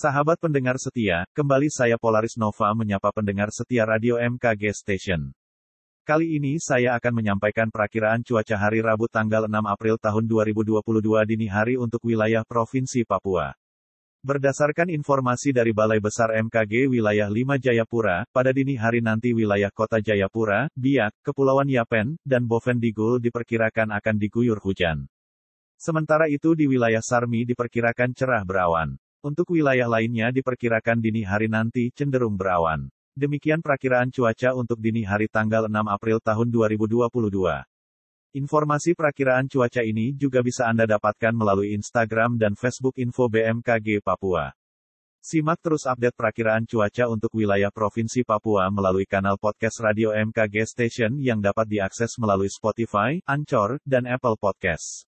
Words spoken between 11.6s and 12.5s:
untuk wilayah